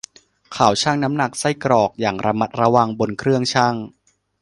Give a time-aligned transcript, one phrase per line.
[0.53, 3.75] เขาชั่งน้ำหนักไส้กรอกอย่างระมัดระวังบนเครื่องชั่ง